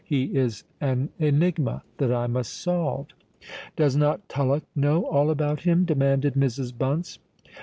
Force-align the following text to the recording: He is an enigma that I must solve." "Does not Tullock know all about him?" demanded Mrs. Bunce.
He 0.03 0.23
is 0.35 0.63
an 0.79 1.09
enigma 1.19 1.83
that 1.99 2.11
I 2.11 2.25
must 2.25 2.53
solve." 2.59 3.09
"Does 3.75 3.95
not 3.95 4.27
Tullock 4.27 4.63
know 4.75 5.03
all 5.05 5.29
about 5.29 5.59
him?" 5.59 5.85
demanded 5.85 6.33
Mrs. 6.33 6.75
Bunce. 6.75 7.19